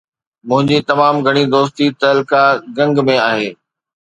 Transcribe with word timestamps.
منهنجي 0.47 0.77
تمام 0.89 1.15
گهڻي 1.27 1.43
دوستي 1.55 1.85
تعلقه 2.01 2.41
گنگ 2.77 2.95
۾ 3.13 3.15
آهي. 3.31 3.49